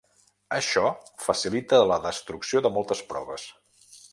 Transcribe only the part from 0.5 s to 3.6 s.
Això facilita la destrucció de moltes proves.